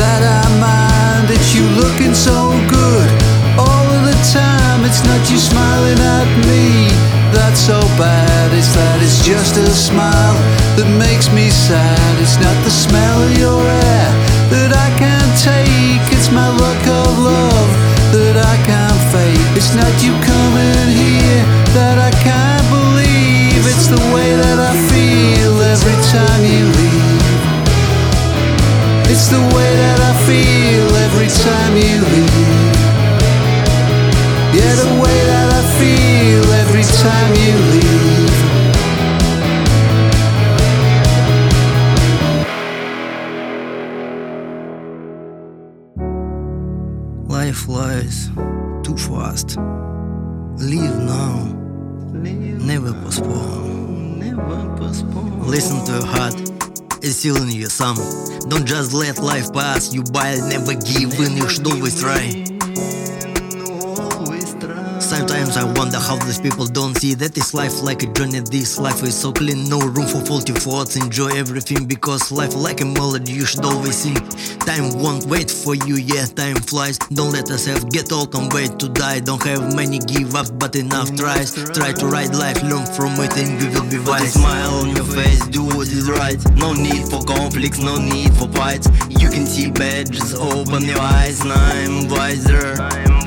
that 0.00 0.24
I 0.24 0.42
mind. 0.56 1.28
It's 1.28 1.52
you 1.52 1.68
looking 1.76 2.16
so 2.16 2.56
good 2.72 3.08
all 3.60 3.84
of 3.84 4.02
the 4.08 4.16
time. 4.32 4.80
It's 4.88 5.04
not 5.04 5.20
you 5.28 5.36
smiling 5.36 6.00
at 6.00 6.28
me. 6.48 6.88
That's 7.36 7.60
so 7.60 7.84
bad. 8.00 8.48
It's 8.56 8.72
that 8.72 8.96
it's 9.04 9.20
just 9.20 9.60
a 9.60 9.68
smile 9.68 10.36
that 10.80 10.88
makes 10.96 11.28
me 11.36 11.52
sad. 11.52 12.14
It's 12.16 12.40
not 12.40 12.56
the 12.64 12.72
smell 12.72 13.18
of 13.28 13.32
your 13.36 13.60
hair 13.60 14.08
that 14.56 14.70
I 14.72 14.88
can't 14.96 15.34
take. 15.36 16.00
It's 16.16 16.32
my 16.32 16.48
luck 16.48 16.82
of 16.88 17.12
love 17.20 17.93
that 18.14 18.36
I 18.38 18.56
can't 18.62 19.02
fake. 19.10 19.42
It's 19.58 19.74
not 19.74 19.90
you 19.98 20.14
coming 20.22 20.88
here 20.94 21.42
that 21.74 21.98
I 21.98 22.12
can't 22.22 22.66
believe. 22.70 23.66
It's 23.66 23.90
the 23.90 23.98
way 24.14 24.30
that 24.38 24.58
I 24.70 24.72
feel 24.86 25.54
every 25.58 25.98
time 26.14 26.42
you 26.46 26.62
leave. 26.78 27.24
It's 29.10 29.26
the 29.34 29.42
way 29.54 29.70
that 29.82 29.98
I 29.98 30.12
feel 30.30 30.86
every 31.06 31.30
time 31.42 31.74
you 31.74 31.96
leave. 32.14 32.78
Yeah, 34.54 34.74
the 34.78 34.94
way 35.02 35.18
that 35.32 35.48
I 35.50 35.62
feel 35.82 36.46
every 36.62 36.86
time 37.02 37.30
you 37.34 37.54
leave. 37.74 38.53
Flies 47.54 48.28
too 48.82 48.96
fast. 48.96 49.56
Live 50.58 50.98
now. 50.98 51.44
Never 52.12 52.92
postpone. 53.02 54.20
Listen 55.46 55.84
to 55.86 55.92
your 55.92 56.06
heart. 56.06 56.34
It's 57.02 57.22
telling 57.22 57.50
you 57.50 57.66
some. 57.66 57.96
Don't 58.48 58.66
just 58.66 58.92
let 58.92 59.18
life 59.18 59.52
pass 59.52 59.92
you 59.92 60.02
by. 60.02 60.36
Never 60.48 60.74
give 60.74 61.18
in. 61.20 61.36
You 61.36 61.48
should 61.48 61.66
always 61.66 62.00
try. 62.00 62.53
Sometimes 65.54 65.76
I 65.76 65.80
wonder 65.80 65.98
how 66.00 66.16
these 66.26 66.40
people 66.40 66.66
don't 66.66 66.96
see 66.96 67.14
that 67.14 67.32
this 67.32 67.54
life 67.54 67.80
like 67.80 68.02
a 68.02 68.06
journey. 68.12 68.40
This 68.40 68.76
life 68.76 69.02
is 69.04 69.14
so 69.14 69.32
clean, 69.32 69.68
no 69.68 69.78
room 69.78 70.06
for 70.06 70.20
faulty 70.26 70.52
thoughts. 70.52 70.96
Enjoy 70.96 71.28
everything 71.28 71.86
because 71.86 72.32
life 72.32 72.56
like 72.56 72.80
a 72.80 72.84
melody. 72.84 73.32
You 73.32 73.46
should 73.46 73.64
always 73.64 73.96
sing. 73.96 74.16
Time 74.66 74.98
won't 74.98 75.26
wait 75.26 75.48
for 75.50 75.76
you, 75.76 75.94
yeah, 75.94 76.26
time 76.26 76.56
flies. 76.56 76.98
Don't 76.98 77.30
let 77.30 77.48
yourself 77.48 77.88
get 77.90 78.10
old 78.10 78.34
and 78.34 78.52
wait 78.52 78.80
to 78.80 78.88
die. 78.88 79.20
Don't 79.20 79.42
have 79.44 79.76
many 79.76 80.00
give 80.00 80.34
ups, 80.34 80.50
but 80.50 80.74
enough 80.74 81.14
tries. 81.14 81.54
Try 81.70 81.92
to 81.92 82.06
ride 82.06 82.34
life, 82.34 82.60
learn 82.64 82.86
from 82.86 83.14
it, 83.20 83.36
and 83.38 83.62
you 83.62 83.70
will 83.70 83.88
be 83.88 83.98
wise. 83.98 84.34
Put 84.34 84.42
a 84.42 84.42
smile 84.42 84.74
on 84.82 84.96
your 84.96 85.04
face, 85.04 85.46
do 85.46 85.62
what 85.62 85.86
is 85.86 86.10
right. 86.10 86.40
No 86.56 86.72
need 86.72 87.06
for 87.08 87.22
conflicts, 87.22 87.78
no 87.78 87.96
need 87.96 88.34
for 88.34 88.48
fights. 88.48 88.88
You 89.08 89.30
can 89.30 89.46
see 89.46 89.70
bad, 89.70 90.10
just 90.10 90.34
open 90.34 90.82
your 90.82 91.00
eyes. 91.00 91.44
Now 91.44 91.54
I'm 91.54 92.08
wiser. 92.08 93.23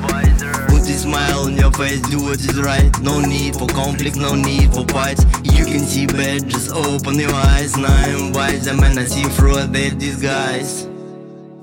Smile 0.98 1.46
on 1.46 1.56
your 1.56 1.72
face, 1.72 2.02
do 2.10 2.24
what 2.24 2.40
is 2.40 2.60
right. 2.60 2.92
No 3.02 3.22
need 3.22 3.56
for 3.56 3.68
conflict, 3.68 4.18
no 4.18 4.34
need 4.34 4.74
for 4.74 4.84
fights. 4.88 5.24
You 5.44 5.64
can 5.64 5.80
see 5.80 6.08
bad, 6.08 6.50
just 6.50 6.72
open 6.72 7.16
your 7.20 7.34
eyes. 7.34 7.78
Now 7.78 7.94
I'm 7.94 8.34
wiser, 8.34 8.74
man, 8.74 8.98
I 8.98 9.06
see 9.06 9.24
through 9.24 9.68
their 9.68 9.92
disguise. 9.92 10.88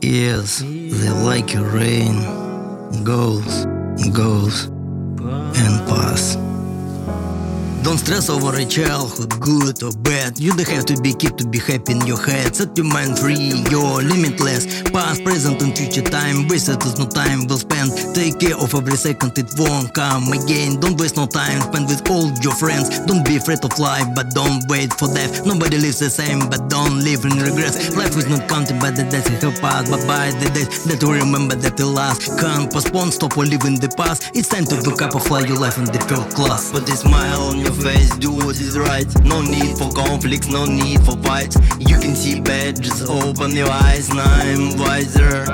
Yes, 0.00 0.60
they 0.60 1.10
like 1.10 1.52
rain. 1.54 2.22
Goes, 3.02 3.66
goes, 4.12 4.66
and 4.66 5.88
pass. 5.88 6.36
Don't 7.84 7.98
stress 7.98 8.30
over 8.30 8.56
a 8.56 8.64
childhood, 8.64 9.38
good 9.40 9.82
or 9.82 9.92
bad. 10.00 10.40
You 10.40 10.56
don't 10.56 10.66
have 10.68 10.86
to 10.86 10.96
be 11.02 11.12
kept 11.12 11.36
to 11.38 11.46
be 11.46 11.58
happy 11.58 11.92
in 11.92 12.00
your 12.06 12.16
head. 12.16 12.56
Set 12.56 12.74
your 12.78 12.86
mind 12.86 13.18
free, 13.18 13.52
you're 13.68 14.00
limitless. 14.00 14.82
Past, 14.88 15.22
present, 15.22 15.60
and 15.60 15.76
future 15.76 16.00
time. 16.00 16.48
Wasted 16.48 16.82
is 16.82 16.98
no 16.98 17.04
time 17.04 17.46
well 17.46 17.58
spent. 17.58 17.92
Take 18.14 18.40
care 18.40 18.56
of 18.56 18.74
every 18.74 18.96
second, 18.96 19.36
it 19.36 19.52
won't 19.58 19.92
come 19.92 20.32
again. 20.32 20.80
Don't 20.80 20.98
waste 20.98 21.18
no 21.18 21.26
time, 21.26 21.60
spend 21.60 21.86
with 21.88 22.08
all 22.08 22.32
your 22.40 22.56
friends. 22.56 22.88
Don't 23.04 23.22
be 23.22 23.36
afraid 23.36 23.62
of 23.62 23.78
life, 23.78 24.08
but 24.16 24.32
don't 24.32 24.64
wait 24.66 24.90
for 24.94 25.12
death. 25.12 25.44
Nobody 25.44 25.76
lives 25.76 25.98
the 25.98 26.08
same, 26.08 26.40
but 26.48 26.70
don't 26.70 27.04
live 27.04 27.26
in 27.28 27.36
regrets. 27.36 27.94
Life 27.94 28.16
is 28.16 28.26
not 28.26 28.48
counted 28.48 28.80
by 28.80 28.92
the 28.92 29.04
days 29.04 29.28
that 29.28 29.42
have 29.44 29.60
passed, 29.60 29.92
but 29.92 30.00
by 30.08 30.32
the 30.40 30.48
days 30.56 30.84
that 30.88 31.04
we 31.04 31.20
remember 31.20 31.54
that 31.54 31.76
they 31.76 31.84
last. 31.84 32.32
Can't 32.40 32.72
postpone, 32.72 33.12
stop 33.12 33.36
or 33.36 33.44
live 33.44 33.64
in 33.68 33.76
the 33.76 33.92
past. 33.92 34.32
It's 34.32 34.48
time 34.48 34.64
to 34.72 34.80
wake 34.88 35.02
up 35.02 35.12
and 35.12 35.22
fly 35.22 35.40
your 35.44 35.60
life 35.60 35.76
in 35.76 35.84
the 35.84 36.00
third 36.08 36.32
class. 36.32 36.72
Put 36.72 36.88
a 36.88 36.96
smile 36.96 37.52
on 37.52 37.58
your 37.60 37.73
face, 37.74 38.10
do 38.16 38.32
what 38.32 38.60
is 38.60 38.78
right. 38.78 39.06
No 39.22 39.42
need 39.42 39.76
for 39.76 39.90
conflicts, 39.92 40.48
no 40.48 40.64
need 40.64 41.00
for 41.04 41.16
fights. 41.18 41.56
You 41.78 41.98
can 41.98 42.14
see 42.14 42.40
bad, 42.40 42.80
just 42.80 43.08
open 43.08 43.52
your 43.52 43.70
eyes. 43.70 44.08
Now 44.08 44.24
I'm 44.24 44.78
wiser. 44.78 45.44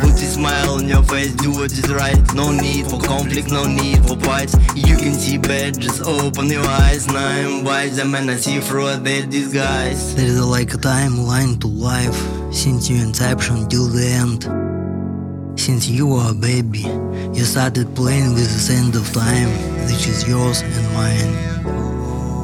Put 0.00 0.14
a 0.14 0.26
smile 0.26 0.70
on 0.72 0.88
your 0.88 1.02
face, 1.04 1.32
do 1.34 1.52
what 1.52 1.72
is 1.72 1.92
right. 1.92 2.20
No 2.34 2.50
need 2.50 2.86
for 2.86 2.98
conflict, 3.00 3.50
no 3.50 3.64
need 3.64 4.04
for 4.06 4.16
fights. 4.20 4.54
You 4.74 4.96
can 4.96 5.14
see 5.14 5.38
bad, 5.38 5.78
just 5.78 6.02
open 6.02 6.46
your 6.46 6.66
eyes. 6.66 7.06
Now 7.06 7.26
I'm 7.26 7.64
wiser, 7.64 8.04
man, 8.04 8.28
I 8.30 8.36
see 8.36 8.60
through 8.60 8.96
their 8.96 9.26
disguise. 9.26 10.14
There 10.14 10.26
is 10.26 10.44
like 10.44 10.74
a 10.74 10.78
timeline 10.78 11.60
to 11.60 11.68
life, 11.68 12.18
since 12.52 12.90
your 12.90 13.00
inception 13.00 13.68
till 13.68 13.88
the 13.88 14.06
end. 14.06 14.71
Since 15.56 15.88
you 15.88 16.06
were 16.08 16.30
a 16.30 16.34
baby, 16.34 16.86
you 17.32 17.44
started 17.44 17.94
playing 17.94 18.34
with 18.34 18.48
the 18.52 18.60
sand 18.60 18.94
of 18.96 19.10
time, 19.12 19.48
which 19.86 20.08
is 20.08 20.26
yours 20.26 20.62
and 20.62 20.86
mine. 20.94 21.32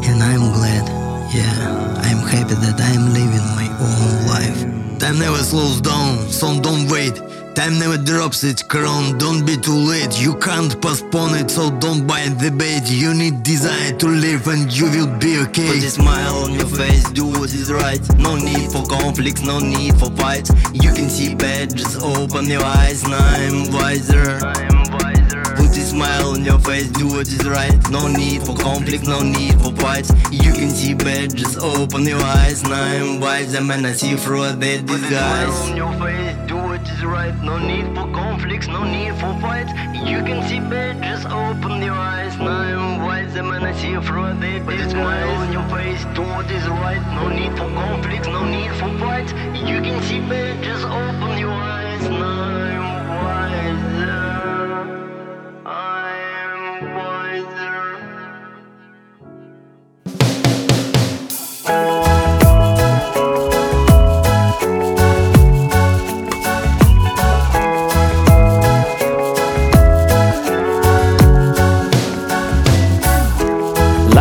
And 0.05 0.23
I'm 0.23 0.53
glad, 0.53 0.87
yeah, 1.35 1.95
I'm 2.03 2.23
happy 2.27 2.55
that 2.55 2.81
I'm 2.81 3.13
living 3.13 3.47
my 3.57 3.69
own 3.81 4.27
life. 4.29 4.99
Time 5.01 5.19
never 5.19 5.39
slows 5.39 5.81
down, 5.81 6.29
so 6.29 6.61
don't 6.61 6.89
wait. 6.89 7.21
Time 7.59 7.77
never 7.81 7.99
drops 7.99 8.45
its 8.45 8.63
crown, 8.63 9.19
don't 9.19 9.45
be 9.45 9.57
too 9.57 9.75
late. 9.75 10.21
You 10.21 10.37
can't 10.37 10.81
postpone 10.81 11.35
it, 11.35 11.51
so 11.51 11.77
don't 11.81 12.07
buy 12.07 12.29
the 12.29 12.53
bait. 12.53 12.89
You 12.89 13.13
need 13.13 13.43
desire 13.43 13.97
to 13.99 14.07
live 14.07 14.47
and 14.47 14.71
you 14.71 14.85
will 14.85 15.19
be 15.19 15.39
okay. 15.39 15.67
Put 15.67 15.83
a 15.83 15.91
smile 15.91 16.37
on 16.45 16.53
your 16.55 16.69
face, 16.69 17.11
do 17.11 17.27
what 17.27 17.53
is 17.53 17.73
right. 17.73 18.01
No 18.17 18.37
need 18.37 18.71
for 18.71 18.87
conflicts, 18.87 19.43
no 19.43 19.59
need 19.59 19.99
for 19.99 20.09
fights. 20.13 20.53
You 20.73 20.93
can 20.95 21.11
see 21.11 21.35
bad, 21.35 21.77
just 21.77 22.01
open 22.01 22.45
your 22.45 22.63
eyes. 22.63 23.03
Now 23.03 23.19
I'm 23.19 23.73
wiser. 23.73 24.78
Put 25.59 25.77
a 25.77 25.81
smile 25.81 26.31
on 26.31 26.45
your 26.45 26.61
face, 26.61 26.89
do 26.89 27.09
what 27.09 27.27
is 27.27 27.45
right. 27.47 27.77
No 27.91 28.07
need 28.07 28.43
for 28.47 28.55
conflict, 28.55 29.09
no 29.09 29.23
need 29.23 29.61
for 29.61 29.75
fights. 29.75 30.11
You 30.31 30.53
can 30.53 30.71
see 30.71 30.95
bad, 30.95 31.35
just 31.35 31.59
open 31.59 32.05
your 32.05 32.23
eyes. 32.23 32.63
Now 32.63 32.81
I'm 32.81 33.19
wiser, 33.19 33.61
man, 33.61 33.85
I 33.85 33.93
see 33.93 34.15
through 34.17 34.53
their 34.53 34.81
disguise. 34.83 34.87
Put 34.87 35.03
a 35.03 35.11
smile 35.11 35.71
on 35.71 35.77
your 35.77 35.93
face, 35.99 36.49
do 36.49 36.57
what 36.57 36.83
is 36.83 37.05
right. 37.05 37.35
No 37.43 37.59
need 37.59 37.87
for 37.97 38.07
conflicts, 38.13 38.69
no 38.69 38.85
need 38.85 39.15
for 39.21 39.35
fights. 39.41 39.73
You 40.09 40.23
can 40.23 40.47
see 40.49 40.61
bad, 40.61 41.03
just 41.03 41.27
open 41.27 41.83
your 41.83 41.95
eyes. 41.95 42.39
Now 42.39 42.61
I'm 42.61 43.05
wiser, 43.05 43.43
man, 43.43 43.65
I 43.65 43.73
see 43.73 43.99
through 44.07 44.39
their 44.39 44.61
disguise. 44.61 44.65
Put 44.65 44.79
a 44.79 44.91
smile 44.91 45.31
on 45.43 45.53
your 45.53 45.69
face, 45.75 46.05
do 46.15 46.23
what 46.23 46.49
is 46.51 46.67
right. 46.69 47.03
No 47.19 47.29
need 47.35 47.53
for 47.59 47.69
conflicts, 47.75 48.29
no 48.29 48.45
need 48.45 48.71
for 48.79 48.97
fights. 48.99 49.33
You 49.69 49.83
can 49.83 50.01
see 50.05 50.21
bad, 50.21 50.63
just 50.63 50.85
open 50.85 51.37
your 51.37 51.51
eyes. 51.51 52.09
Now 52.09 52.98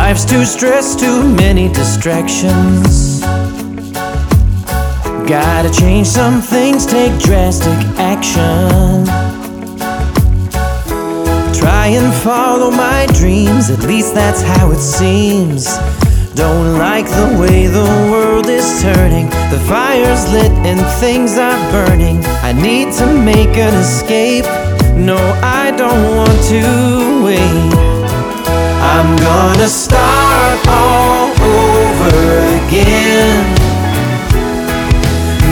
Life's 0.08 0.24
too 0.24 0.46
stressed, 0.46 1.00
too 1.00 1.22
many 1.34 1.70
distractions. 1.70 3.20
Gotta 5.28 5.70
change 5.70 6.06
some 6.06 6.40
things, 6.40 6.86
take 6.86 7.12
drastic 7.20 7.78
action. 7.98 9.04
Try 11.52 11.88
and 11.88 12.10
follow 12.22 12.70
my 12.70 13.06
dreams, 13.12 13.68
at 13.68 13.80
least 13.80 14.14
that's 14.14 14.40
how 14.40 14.70
it 14.70 14.80
seems. 14.80 15.76
Don't 16.34 16.78
like 16.78 17.04
the 17.04 17.36
way 17.38 17.66
the 17.66 18.08
world 18.10 18.46
is 18.46 18.80
turning. 18.80 19.26
The 19.50 19.62
fire's 19.68 20.32
lit 20.32 20.52
and 20.64 20.80
things 21.02 21.36
are 21.36 21.70
burning. 21.70 22.24
I 22.42 22.52
need 22.54 22.94
to 22.94 23.06
make 23.06 23.58
an 23.58 23.74
escape. 23.74 24.46
No, 24.96 25.18
I 25.42 25.70
don't 25.76 26.16
want 26.16 26.42
to 26.48 27.24
wait. 27.26 27.97
I'm 28.90 29.16
gonna 29.16 29.68
start 29.68 30.58
all 30.66 31.28
over 31.28 32.16
again. 32.56 33.44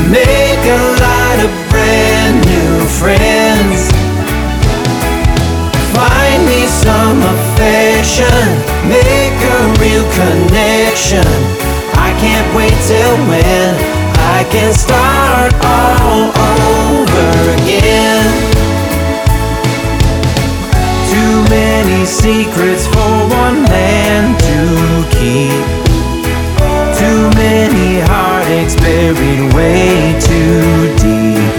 Make 0.08 0.64
a 0.64 0.82
lot 1.04 1.36
of 1.44 1.50
brand 1.68 2.36
new 2.48 2.74
friends. 3.00 3.92
Find 5.92 6.40
me 6.48 6.64
some 6.84 7.20
affection. 7.34 8.42
Make 8.88 9.38
a 9.56 9.60
real 9.84 10.06
connection. 10.16 11.28
I 11.92 12.16
can't 12.22 12.48
wait 12.56 12.76
till 12.88 13.16
when 13.28 13.68
I 14.36 14.44
can 14.50 14.72
start 14.72 15.52
all 15.62 16.35
secrets 22.06 22.86
for 22.86 23.12
one 23.42 23.62
man 23.66 24.38
to 24.38 24.58
keep. 25.10 25.66
Too 26.94 27.22
many 27.34 28.00
heartaches 28.06 28.76
buried 28.76 29.52
way 29.52 30.14
too 30.20 30.94
deep. 31.02 31.50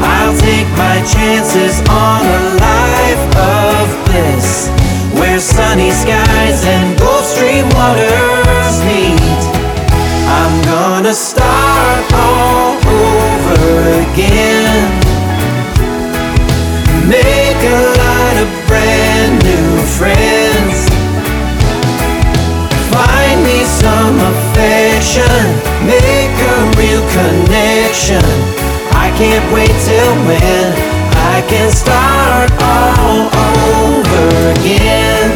I'll 0.00 0.36
take 0.38 0.68
my 0.80 1.04
chances 1.04 1.80
on 1.88 2.24
a 2.24 2.40
life 2.56 3.24
of 3.36 3.84
bliss 4.06 4.70
where 5.20 5.38
sunny 5.38 5.90
skies 5.90 6.64
and 6.64 6.98
Gulf 6.98 7.24
Stream 7.26 7.68
waters 7.76 8.74
meet. 8.88 9.42
I'm 10.40 10.54
gonna 10.64 11.14
start 11.14 12.12
all 12.12 12.76
over 12.76 14.12
again. 14.12 14.57
Affection, 24.30 25.40
make 25.86 26.36
a 26.54 26.56
real 26.76 27.02
connection. 27.16 28.24
I 28.92 29.08
can't 29.16 29.46
wait 29.52 29.74
till 29.88 30.14
when 30.28 30.66
I 31.34 31.42
can 31.48 31.70
start 31.70 32.50
all 32.60 33.28
over 33.84 34.26
again. 34.54 35.28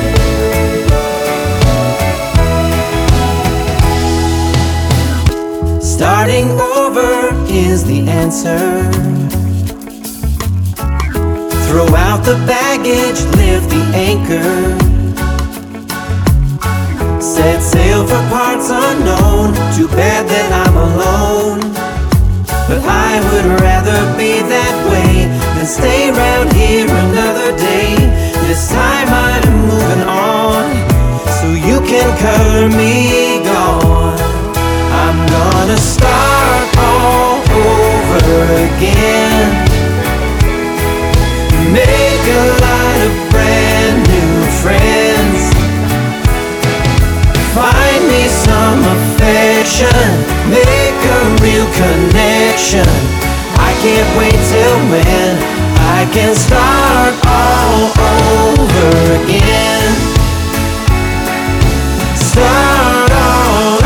Starting 5.81 6.51
over 6.79 7.31
is 7.49 7.85
the 7.85 8.01
answer. 8.09 8.91
Throw 11.67 11.89
out 11.95 12.25
the 12.25 12.37
baggage, 12.47 13.21
lift 13.37 13.71
the 13.71 13.83
anchor. 13.95 14.82
Set 17.33 17.63
sail 17.63 18.07
for 18.07 18.23
parts 18.29 18.69
unknown. 18.69 19.55
Too 19.75 19.89
bad 19.89 20.29
that 20.29 20.51
I'm 20.53 20.77
alone. 20.77 21.61
But 22.69 22.85
I 22.85 23.25
would 23.33 23.49
rather 23.57 24.01
be 24.21 24.45
that 24.53 24.77
way 24.93 25.25
than 25.57 25.65
stay 25.65 26.11
around 26.13 26.53
here 26.53 26.85
another 26.85 27.57
day. 27.57 27.97
This 28.45 28.69
time 28.69 29.09
I'm 29.09 29.49
moving 29.65 30.05
on, 30.05 30.77
so 31.41 31.49
you 31.57 31.81
can 31.89 32.05
color 32.21 32.69
me 32.69 33.41
gone. 33.49 34.21
I'm 34.93 35.19
gonna 35.33 35.81
start 35.81 36.69
all 36.85 37.41
over 37.49 38.45
again. 38.69 39.49
Make 41.73 42.25
a 42.29 42.72
affection, 49.63 49.89
make 50.51 51.03
a 51.07 51.23
real 51.41 51.67
connection. 51.79 52.87
I 53.55 53.71
can't 53.81 54.11
wait 54.19 54.39
till 54.51 54.79
when 54.91 55.39
I 55.79 56.09
can 56.13 56.35
start 56.35 57.15
all 57.27 57.95
over 58.11 58.91
again. 59.23 59.95
Start 62.17 63.11
all 63.13 63.79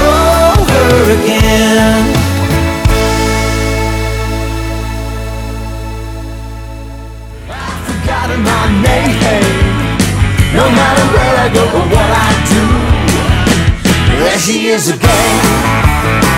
over 0.57 1.13
again. 1.13 2.15
forgotten 7.87 8.41
my 8.43 8.67
name. 8.81 9.77
No 10.57 10.65
matter 10.71 11.05
where 11.13 11.37
I 11.37 11.49
go 11.53 11.65
or 11.65 11.85
what 11.93 12.11
I 12.17 12.31
do, 12.49 12.56
he 14.45 14.69
is 14.69 14.91
a 14.91 14.97
gang. 14.99 16.36